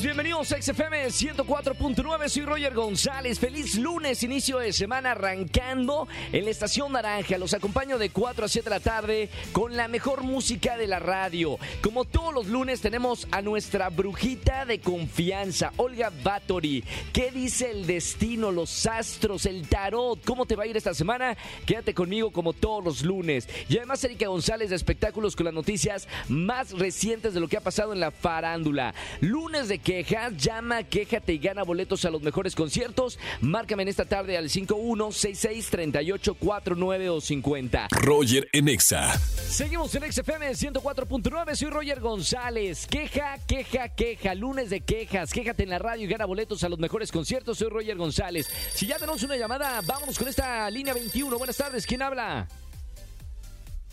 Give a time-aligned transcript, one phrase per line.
[0.00, 6.50] Bienvenidos a XFM 104.9, soy Roger González, feliz lunes, inicio de semana arrancando en la
[6.50, 10.76] Estación Naranja, los acompaño de 4 a 7 de la tarde con la mejor música
[10.76, 11.58] de la radio.
[11.82, 16.84] Como todos los lunes tenemos a nuestra brujita de confianza, Olga Bathory.
[17.12, 20.24] ¿Qué dice el destino, los astros, el tarot?
[20.24, 21.36] ¿Cómo te va a ir esta semana?
[21.66, 23.48] Quédate conmigo como todos los lunes.
[23.68, 27.62] Y además Erika González de Espectáculos con las noticias más recientes de lo que ha
[27.62, 28.94] pasado en la farándula.
[29.20, 33.18] Lunes de quejas, llama, quéjate y gana boletos a los mejores conciertos.
[33.40, 37.88] Márcame en esta tarde al 51663849 o 50.
[37.92, 39.14] Roger en Exa.
[39.14, 42.86] Seguimos en XFM 104.9, soy Roger González.
[42.86, 45.32] Queja, queja, queja, lunes de quejas.
[45.32, 47.56] Quéjate en la radio y gana boletos a los mejores conciertos.
[47.56, 48.46] Soy Roger González.
[48.74, 51.38] Si ya tenemos una llamada, vámonos con esta línea 21.
[51.38, 52.46] Buenas tardes, ¿quién habla?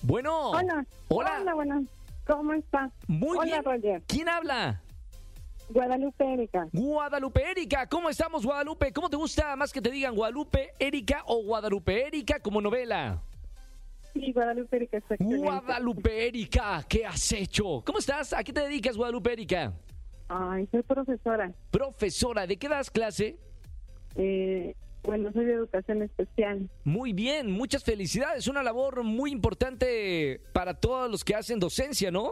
[0.02, 0.50] Bueno.
[0.50, 0.86] Hola.
[1.08, 1.38] Hola.
[1.40, 1.84] Hola, buenas.
[2.28, 2.92] ¿Cómo estás?
[3.08, 3.64] Muy Hola, bien.
[3.64, 4.04] Roger.
[4.08, 4.82] ¿Quién habla?
[5.70, 6.68] Guadalupe Erika.
[6.72, 8.92] Guadalupe Erika, ¿cómo estamos Guadalupe?
[8.94, 13.22] ¿Cómo te gusta más que te digan Guadalupe Erika o Guadalupe Erika como novela?
[14.14, 15.16] Sí, Guadalupe Erika está.
[15.20, 17.82] Guadalupe Erika, ¿qué has hecho?
[17.86, 18.34] ¿Cómo estás?
[18.34, 19.74] ¿A qué te dedicas Guadalupe Erika?
[20.30, 21.52] Ay, soy profesora.
[21.72, 23.38] Profesora, ¿de qué das clase?
[24.16, 26.70] Eh, bueno, soy de educación especial.
[26.84, 28.48] Muy bien, muchas felicidades.
[28.48, 32.32] Una labor muy importante para todos los que hacen docencia, ¿no?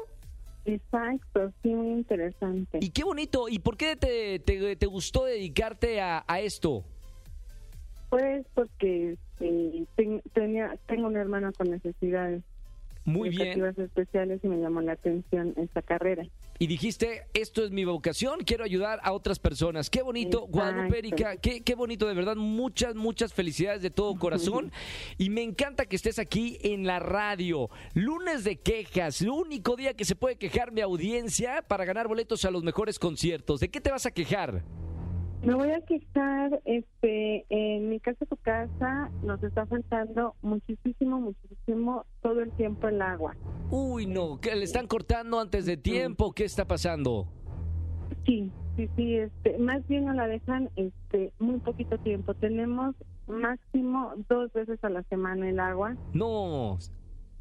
[0.66, 2.80] Exacto, sí, muy interesante.
[2.82, 3.50] Y qué bonito.
[3.50, 6.84] ¿Y por qué te, te- te gustó dedicarte a, a esto?
[8.10, 12.44] Pues porque este, ten- tenía, tengo una hermana con necesidades
[13.06, 13.64] Muy bien.
[13.78, 16.26] especiales y me llamó la atención esta carrera.
[16.60, 19.90] Y dijiste, esto es mi vocación, quiero ayudar a otras personas.
[19.90, 20.52] Qué bonito, Exacto.
[20.52, 24.72] Guadalupe Erika, qué, qué bonito, de verdad, muchas, muchas felicidades de todo corazón.
[25.18, 27.70] Y me encanta que estés aquí en la radio.
[27.94, 32.46] Lunes de quejas, el único día que se puede quejar mi audiencia para ganar boletos
[32.46, 33.60] a los mejores conciertos.
[33.60, 34.64] ¿De qué te vas a quejar?
[35.46, 42.06] Me voy a quejar, este, en mi casa, tu casa, nos está faltando muchísimo, muchísimo,
[42.22, 43.36] todo el tiempo el agua.
[43.70, 47.28] Uy, no, que le están cortando antes de tiempo, ¿qué está pasando?
[48.26, 52.34] Sí, sí, sí, este, más bien nos la dejan, este, muy poquito tiempo.
[52.36, 52.96] Tenemos
[53.28, 55.98] máximo dos veces a la semana el agua.
[56.14, 56.78] No,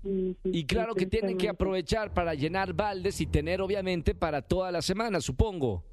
[0.02, 4.12] Y, sí, y claro sí, que tienen que aprovechar para llenar baldes y tener obviamente
[4.16, 5.84] para toda la semana, supongo.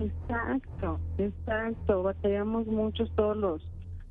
[0.00, 2.02] Exacto, exacto.
[2.02, 3.62] Batallamos muchos todos los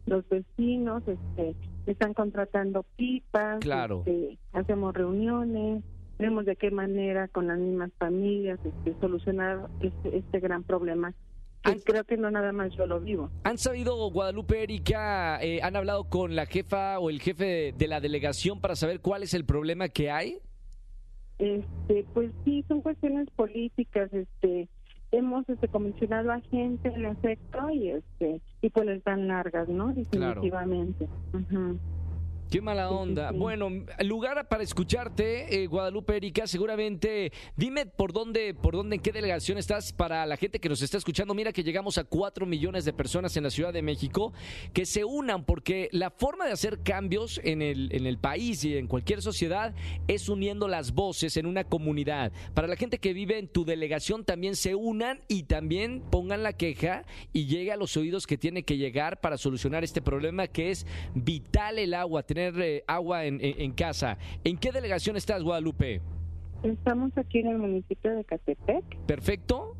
[0.05, 1.55] los vecinos, este,
[1.85, 3.99] están contratando pipas, Claro.
[4.05, 5.81] este, hacemos reuniones,
[6.19, 11.13] vemos de qué manera con las mismas familias este, solucionar este, este gran problema.
[11.63, 13.29] An- creo que no nada más yo lo vivo.
[13.45, 17.87] ¿Han sabido, Guadalupe Erika, eh, han hablado con la jefa o el jefe de, de
[17.87, 20.39] la delegación para saber cuál es el problema que hay?
[21.39, 24.67] Este, pues sí, son cuestiones políticas, este,
[25.13, 29.93] hemos este comisionado a gente en efecto y este y pues les dan largas, ¿no?
[30.09, 30.41] Claro.
[30.41, 31.07] Definitivamente.
[31.33, 31.79] Ujú.
[32.53, 33.31] Qué mala onda.
[33.31, 33.67] Bueno,
[34.01, 39.57] lugar para escucharte, eh, Guadalupe Erika, seguramente dime por dónde, por dónde, en qué delegación
[39.57, 41.33] estás para la gente que nos está escuchando.
[41.33, 44.33] Mira que llegamos a cuatro millones de personas en la Ciudad de México
[44.71, 48.77] que se unan porque la forma de hacer cambios en el, en el país y
[48.77, 49.73] en cualquier sociedad
[50.07, 52.31] es uniendo las voces en una comunidad.
[52.53, 56.53] Para la gente que vive en tu delegación también se unan y también pongan la
[56.53, 60.69] queja y llegue a los oídos que tiene que llegar para solucionar este problema que
[60.69, 60.85] es
[61.15, 64.17] vital el agua, tener eh, agua en, en- en casa.
[64.43, 66.01] ¿En qué delegación estás, Guadalupe?
[66.63, 69.75] Estamos aquí en el municipio de Catepec, ¿Perfecto?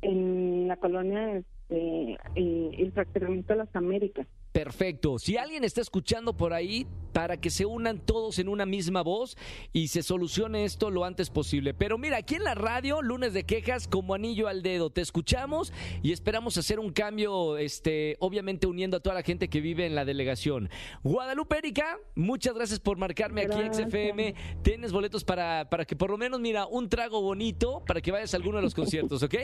[0.00, 4.26] en la colonia este, eh, el fraccionamiento de las Américas.
[4.52, 5.18] Perfecto.
[5.18, 9.36] Si alguien está escuchando por ahí, para que se unan todos en una misma voz
[9.72, 11.74] y se solucione esto lo antes posible.
[11.74, 14.90] Pero mira, aquí en la radio, lunes de quejas como anillo al dedo.
[14.90, 19.60] Te escuchamos y esperamos hacer un cambio, este, obviamente uniendo a toda la gente que
[19.60, 20.70] vive en la delegación.
[21.02, 23.88] Guadalupe Erika, muchas gracias por marcarme aquí Gracias.
[23.88, 24.34] XFM.
[24.62, 28.32] Tienes boletos para, para que por lo menos, mira, un trago bonito para que vayas
[28.34, 29.34] a alguno de los conciertos, ¿ok?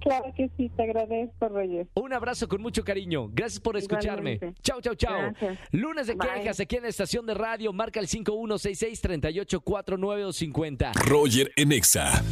[0.00, 1.88] Claro que sí, te agradezco, Reyes.
[1.94, 3.28] Un abrazo con mucho cariño.
[3.32, 4.34] Gracias por escucharme.
[4.34, 4.62] Igualmente.
[4.62, 5.18] Chao, chao, chao.
[5.18, 5.58] Gracias.
[5.72, 6.28] Lunes de Bye.
[6.34, 7.72] quejas aquí en la estación de radio.
[7.72, 10.92] Marca el 5166-3849 o 50.
[11.04, 12.22] Roger en Exa.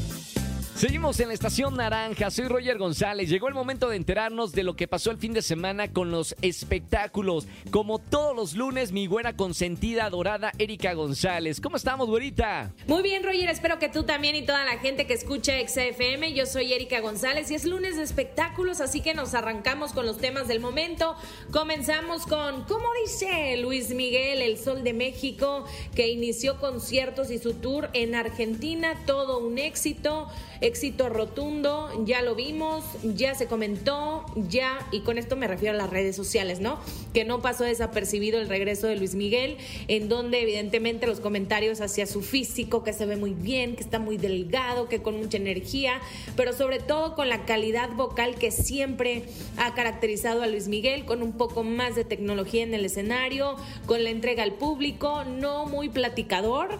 [0.76, 3.30] Seguimos en la estación naranja, soy Roger González.
[3.30, 6.36] Llegó el momento de enterarnos de lo que pasó el fin de semana con los
[6.42, 7.46] espectáculos.
[7.70, 11.62] Como todos los lunes, mi buena consentida, adorada Erika González.
[11.62, 12.74] ¿Cómo estamos, güerita?
[12.86, 16.34] Muy bien, Roger, espero que tú también y toda la gente que escucha XFM.
[16.34, 20.18] Yo soy Erika González y es lunes de espectáculos, así que nos arrancamos con los
[20.18, 21.16] temas del momento.
[21.52, 25.64] Comenzamos con, ¿cómo dice Luis Miguel, el Sol de México,
[25.94, 28.92] que inició conciertos y su tour en Argentina?
[29.06, 30.28] Todo un éxito
[30.66, 35.78] éxito rotundo, ya lo vimos, ya se comentó, ya, y con esto me refiero a
[35.78, 36.78] las redes sociales, ¿no?
[37.14, 39.56] Que no pasó desapercibido el regreso de Luis Miguel,
[39.88, 43.98] en donde evidentemente los comentarios hacia su físico, que se ve muy bien, que está
[43.98, 46.00] muy delgado, que con mucha energía,
[46.36, 49.24] pero sobre todo con la calidad vocal que siempre
[49.56, 54.04] ha caracterizado a Luis Miguel, con un poco más de tecnología en el escenario, con
[54.04, 56.78] la entrega al público, no muy platicador,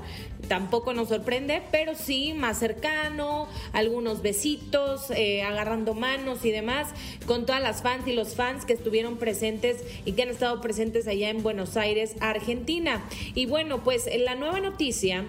[0.49, 6.89] tampoco nos sorprende, pero sí más cercano, algunos besitos, eh, agarrando manos y demás,
[7.27, 11.07] con todas las fans y los fans que estuvieron presentes y que han estado presentes
[11.07, 13.05] allá en Buenos Aires, Argentina.
[13.35, 15.25] Y bueno, pues la nueva noticia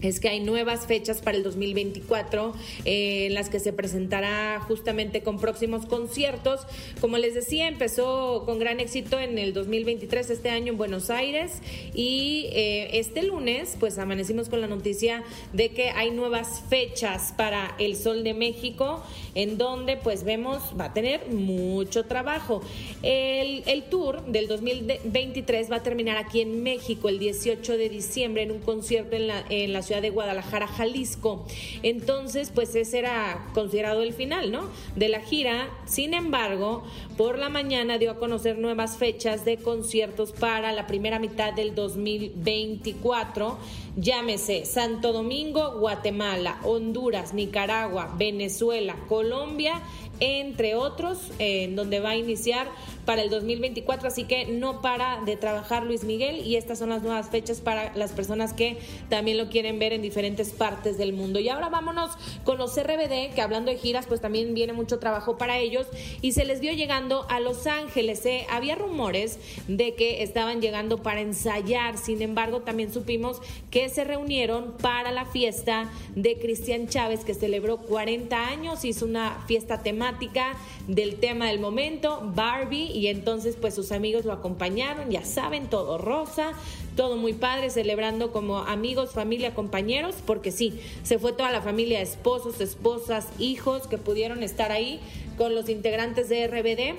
[0.00, 2.54] es que hay nuevas fechas para el 2024
[2.84, 6.60] eh, en las que se presentará justamente con próximos conciertos.
[7.00, 11.60] Como les decía, empezó con gran éxito en el 2023, este año en Buenos Aires,
[11.94, 15.22] y eh, este lunes pues amanecimos con la noticia
[15.52, 19.02] de que hay nuevas fechas para el Sol de México,
[19.34, 22.62] en donde pues vemos va a tener mucho trabajo.
[23.02, 28.42] El, el tour del 2023 va a terminar aquí en México el 18 de diciembre
[28.42, 31.46] en un concierto en la, en la ciudad de Guadalajara, Jalisco.
[31.82, 34.68] Entonces, pues ese era considerado el final, ¿no?
[34.94, 35.68] De la gira.
[35.86, 36.84] Sin embargo,
[37.16, 41.74] por la mañana dio a conocer nuevas fechas de conciertos para la primera mitad del
[41.74, 43.58] 2024.
[43.96, 49.82] Llámese Santo Domingo, Guatemala, Honduras, Nicaragua, Venezuela, Colombia
[50.20, 52.68] entre otros, en donde va a iniciar
[53.04, 57.02] para el 2024, así que no para de trabajar Luis Miguel y estas son las
[57.02, 58.78] nuevas fechas para las personas que
[59.08, 61.38] también lo quieren ver en diferentes partes del mundo.
[61.38, 62.10] Y ahora vámonos
[62.44, 65.86] con los RBD, que hablando de giras, pues también viene mucho trabajo para ellos
[66.20, 68.24] y se les vio llegando a Los Ángeles.
[68.26, 68.46] ¿eh?
[68.50, 69.38] Había rumores
[69.68, 73.40] de que estaban llegando para ensayar, sin embargo también supimos
[73.70, 79.44] que se reunieron para la fiesta de Cristian Chávez que celebró 40 años, hizo una
[79.46, 80.56] fiesta temática
[80.86, 85.98] del tema del momento, Barbie, y entonces pues sus amigos lo acompañaron, ya saben, todo
[85.98, 86.52] rosa,
[86.96, 92.00] todo muy padre, celebrando como amigos, familia, compañeros, porque sí, se fue toda la familia,
[92.00, 95.00] esposos, esposas, hijos que pudieron estar ahí
[95.36, 96.98] con los integrantes de RBD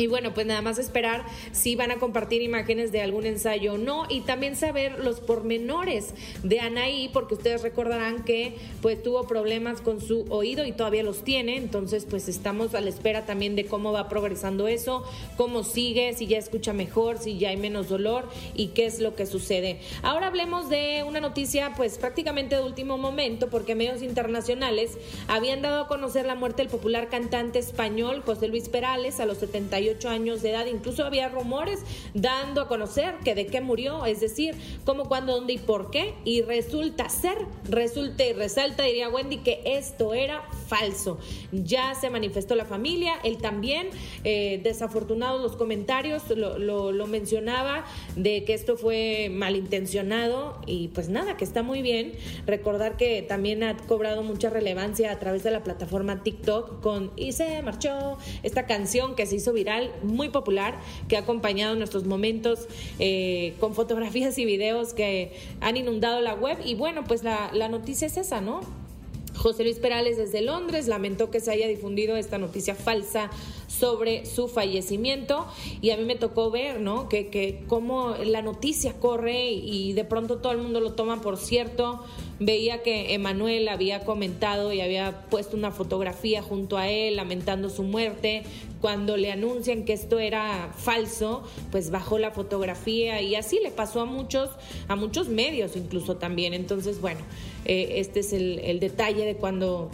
[0.00, 3.78] y bueno, pues nada más esperar si van a compartir imágenes de algún ensayo o
[3.78, 9.82] no y también saber los pormenores de Anaí, porque ustedes recordarán que pues tuvo problemas
[9.82, 13.66] con su oído y todavía los tiene, entonces pues estamos a la espera también de
[13.66, 15.04] cómo va progresando eso,
[15.36, 19.14] cómo sigue, si ya escucha mejor, si ya hay menos dolor y qué es lo
[19.14, 19.80] que sucede.
[20.02, 24.96] Ahora hablemos de una noticia pues prácticamente de último momento, porque medios internacionales
[25.28, 29.36] habían dado a conocer la muerte del popular cantante español José Luis Perales a los
[29.36, 30.66] 78 años de edad.
[30.66, 31.80] Incluso había rumores
[32.14, 34.54] dando a conocer que de qué murió, es decir,
[34.84, 36.14] cómo, cuándo, dónde y por qué.
[36.24, 37.38] Y resulta ser,
[37.68, 41.18] resulta y resalta, diría Wendy, que esto era falso.
[41.52, 43.88] Ya se manifestó la familia, él también,
[44.24, 46.58] eh, desafortunados los comentarios, lo,
[46.92, 47.84] lo mencionaba,
[48.16, 52.12] de que esto fue malintencionado y pues nada, que está muy bien.
[52.46, 57.32] Recordar que también ha cobrado mucha relevancia a través de la plataforma TikTok con Y
[57.32, 60.78] se marchó, esta canción que se hizo viral muy popular,
[61.08, 62.66] que ha acompañado nuestros momentos
[62.98, 66.58] eh, con fotografías y videos que han inundado la web.
[66.64, 68.60] Y bueno, pues la, la noticia es esa, ¿no?
[69.40, 73.30] José Luis Perales desde Londres lamentó que se haya difundido esta noticia falsa
[73.68, 75.46] sobre su fallecimiento
[75.80, 77.08] y a mí me tocó ver, ¿no?
[77.08, 81.38] Que, que cómo la noticia corre y de pronto todo el mundo lo toma por
[81.38, 82.04] cierto.
[82.40, 87.82] Veía que Emanuel había comentado y había puesto una fotografía junto a él lamentando su
[87.82, 88.42] muerte.
[88.80, 94.00] Cuando le anuncian que esto era falso, pues bajó la fotografía y así le pasó
[94.00, 94.50] a muchos,
[94.88, 96.54] a muchos medios incluso también.
[96.54, 97.20] Entonces, bueno,
[97.66, 99.90] eh, este es el, el detalle de cuando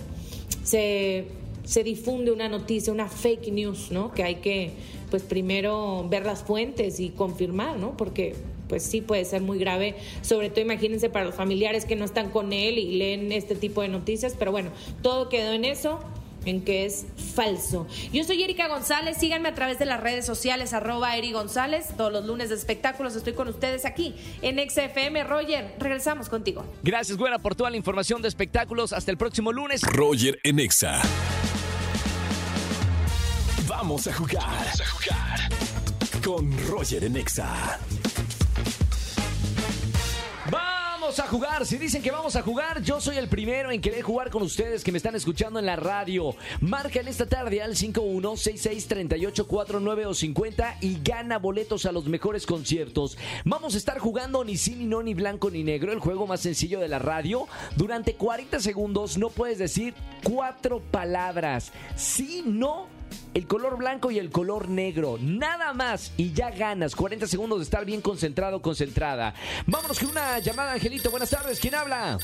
[0.62, 1.26] se
[1.66, 4.12] se difunde una noticia, una fake news, ¿no?
[4.12, 4.70] Que hay que,
[5.10, 7.96] pues primero ver las fuentes y confirmar, ¿no?
[7.96, 8.36] Porque
[8.68, 12.30] pues sí puede ser muy grave, sobre todo imagínense para los familiares que no están
[12.30, 14.70] con él y leen este tipo de noticias, pero bueno,
[15.02, 16.00] todo quedó en eso.
[16.44, 17.88] en que es falso.
[18.12, 22.12] Yo soy Erika González, síganme a través de las redes sociales, arroba Eri González, todos
[22.12, 25.24] los lunes de espectáculos estoy con ustedes aquí en XFM.
[25.24, 26.64] Roger, regresamos contigo.
[26.84, 28.92] Gracias, Güera, por toda la información de espectáculos.
[28.92, 29.82] Hasta el próximo lunes.
[29.82, 31.02] Roger en Exa.
[33.66, 34.44] Vamos a jugar.
[34.46, 35.40] Vamos a jugar.
[36.22, 37.80] Con Roger en Exa.
[41.18, 41.64] A jugar.
[41.64, 44.84] Si dicen que vamos a jugar, yo soy el primero en querer jugar con ustedes
[44.84, 46.36] que me están escuchando en la radio.
[46.60, 53.16] Marca en esta tarde al 51663849 o 50 y gana boletos a los mejores conciertos.
[53.46, 56.40] Vamos a estar jugando ni sí, ni no, ni blanco, ni negro, el juego más
[56.40, 57.48] sencillo de la radio.
[57.76, 61.72] Durante 40 segundos no puedes decir cuatro palabras.
[61.96, 62.94] Sí, no
[63.34, 65.18] el color blanco y el color negro.
[65.20, 69.34] Nada más y ya ganas 40 segundos de estar bien concentrado, concentrada.
[69.66, 71.10] Vámonos con una llamada, Angelito.
[71.10, 71.60] Buenas tardes.
[71.60, 72.18] ¿Quién habla?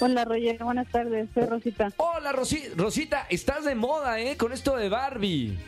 [0.00, 0.62] Hola, Roger.
[0.62, 1.28] Buenas tardes.
[1.34, 1.92] Soy Rosita.
[1.96, 3.26] Hola, Rosita.
[3.28, 4.36] Estás de moda, ¿eh?
[4.36, 5.58] Con esto de Barbie.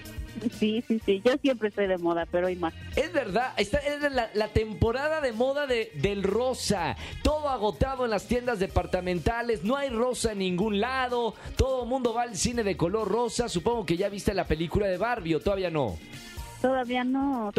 [0.58, 1.22] Sí, sí, sí.
[1.24, 2.74] Yo siempre estoy de moda, pero hoy más.
[2.94, 3.52] Es verdad.
[3.56, 4.00] Esta es
[4.34, 6.96] la, temporada de moda de, del rosa.
[7.22, 9.64] Todo agotado en las tiendas departamentales.
[9.64, 11.34] No hay rosa en ningún lado.
[11.56, 13.48] Todo el mundo va al cine de color rosa.
[13.48, 15.96] Supongo que ya viste la película de Barbie o todavía no.
[16.60, 17.52] Todavía no.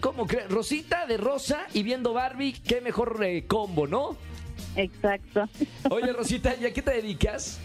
[0.00, 0.48] ¿Cómo crees?
[0.48, 4.16] Rosita de rosa y viendo Barbie, qué mejor eh, combo, ¿no?
[4.76, 5.48] Exacto.
[5.90, 7.60] Oye, Rosita, ¿y a qué te dedicas?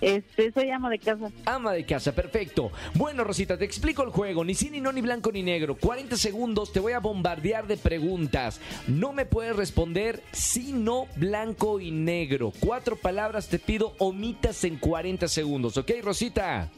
[0.00, 1.30] Este, soy ama de casa.
[1.44, 2.70] Ama de casa, perfecto.
[2.94, 4.44] Bueno, Rosita, te explico el juego.
[4.44, 5.76] Ni sí, ni no, ni blanco, ni negro.
[5.76, 8.60] 40 segundos, te voy a bombardear de preguntas.
[8.86, 12.52] No me puedes responder sí, no, blanco y negro.
[12.60, 16.70] Cuatro palabras te pido, omitas en 40 segundos, ¿ok, Rosita?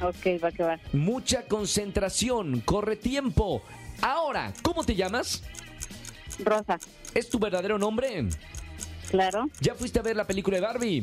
[0.00, 0.78] Ok, va que va.
[0.92, 3.62] Mucha concentración, corre tiempo.
[4.00, 5.42] Ahora, ¿cómo te llamas?
[6.44, 6.78] Rosa.
[7.14, 8.28] ¿Es tu verdadero nombre?
[9.10, 9.48] Claro.
[9.60, 11.02] ¿Ya fuiste a ver la película de Barbie?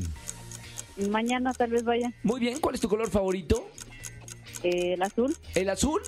[0.98, 2.12] Mañana tal vez vaya.
[2.24, 3.68] Muy bien, ¿cuál es tu color favorito?
[4.64, 5.36] Eh, el azul.
[5.54, 6.02] ¿El azul?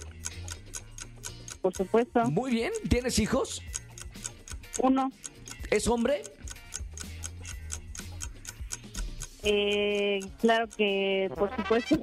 [1.62, 2.24] Por supuesto.
[2.32, 3.62] Muy bien, ¿tienes hijos?
[4.80, 5.12] Uno.
[5.70, 6.24] ¿Es hombre?
[9.44, 11.98] Eh, claro que, por supuesto.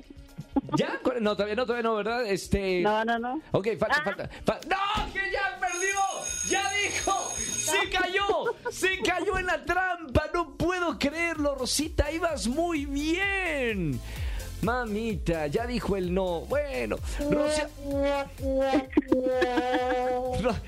[0.77, 1.01] ¿Ya?
[1.21, 2.27] No, todavía no, todavía no, ¿verdad?
[2.27, 2.81] Este...
[2.83, 3.41] No, no, no.
[3.53, 5.13] Ok, falta, falta, ¡No!
[5.13, 5.44] ¡Que ya.
[7.65, 8.55] ¡Se cayó!
[8.71, 10.27] ¡Se cayó en la trampa!
[10.35, 12.13] ¡No puedo creerlo, Rosita!
[12.13, 14.01] ¡Ibas muy bien!
[14.65, 16.41] Mamita, ya dijo el no.
[16.43, 16.97] Bueno,
[17.31, 17.69] Rosita.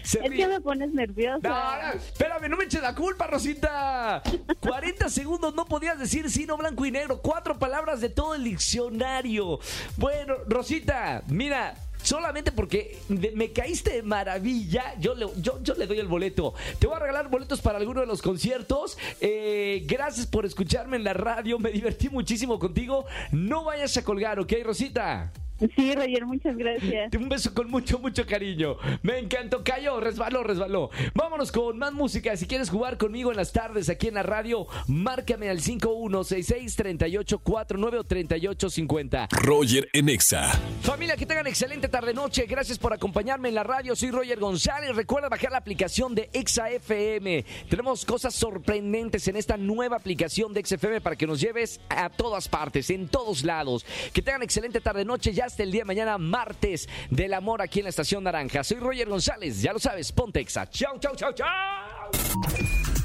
[0.03, 1.49] es que me pones nerviosa.
[1.49, 4.23] No, espérame, no me eches la culpa, Rosita.
[4.61, 7.23] 40 segundos no podías decir sí, no, blanco y negro.
[7.23, 9.61] Cuatro palabras de todo el diccionario.
[9.97, 11.75] Bueno, Rosita, mira,
[12.07, 16.55] solamente porque me caíste de maravilla, yo le, yo, yo le doy el boleto.
[16.79, 18.97] Te voy a regalar boletos para alguno de los conciertos.
[19.21, 23.07] Eh, gracias por escucharme en la radio, me divertí muchísimo contigo.
[23.33, 25.33] No vayas a colgar, ¿ok, Rosita?
[25.75, 27.13] Sí, Roger, muchas gracias.
[27.15, 28.77] Un beso con mucho, mucho cariño.
[29.03, 29.65] Me encantó.
[29.65, 30.91] Cayó, resbaló, resbaló.
[31.15, 32.37] Vámonos con más música.
[32.37, 38.05] Si quieres jugar conmigo en las tardes aquí en la radio, márcame al 5166-3849 o
[38.05, 39.29] 3850.
[39.31, 40.53] Roger Enexa.
[40.83, 42.45] Familia, que tengan excelente tarde-noche.
[42.47, 43.97] Gracias por acompañarme en la radio.
[43.97, 44.95] Soy Roger González.
[44.95, 47.45] Recuerda bajar la aplicación de Exa FM.
[47.71, 52.11] Tenemos cosas sorprendentes en esta nueva aplicación de Exa FM para que nos lleves a
[52.11, 53.87] todas partes, en todos lados.
[54.13, 55.33] Que tengan excelente tarde-noche.
[55.33, 58.65] Ya hasta el día de mañana, martes del amor aquí en la Estación Naranja.
[58.65, 60.69] Soy Roger González, ya lo sabes, Pontexa.
[60.69, 61.47] Chau, chau, chau, chau.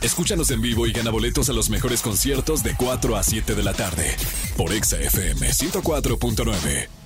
[0.01, 3.63] Escúchanos en vivo y gana boletos a los mejores conciertos de 4 a 7 de
[3.63, 4.15] la tarde
[4.57, 7.00] por Exa FM 104.9.